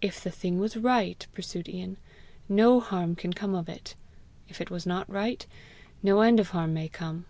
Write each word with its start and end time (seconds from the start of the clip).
"If 0.00 0.20
the 0.20 0.32
thing 0.32 0.58
was 0.58 0.76
right," 0.76 1.24
pursued 1.32 1.68
Ian, 1.68 1.96
"no 2.48 2.80
harm 2.80 3.14
can 3.14 3.32
come 3.32 3.54
of 3.54 3.68
it; 3.68 3.94
if 4.48 4.60
it 4.60 4.72
was 4.72 4.86
not 4.86 5.08
right, 5.08 5.46
no 6.02 6.20
end 6.22 6.40
of 6.40 6.48
harm 6.48 6.74
may 6.74 6.88
come. 6.88 7.26